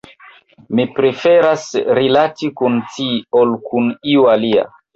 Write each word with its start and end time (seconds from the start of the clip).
mi 0.79 0.85
preferas 0.95 1.65
rilati 1.99 2.51
kun 2.63 2.81
ci, 2.97 3.07
ol 3.43 3.57
kun 3.69 3.95
iu 4.19 4.29
alia. 4.37 4.69